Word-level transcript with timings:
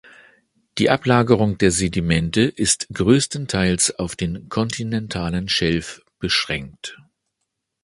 Die 0.79 0.89
Ablagerung 0.89 1.59
der 1.59 1.69
Sedimente 1.69 2.41
ist 2.45 2.87
größtenteils 2.91 3.99
auf 3.99 4.15
den 4.15 4.49
kontinentalen 4.49 5.47
Schelf 5.47 6.01
beschränkt. 6.17 6.97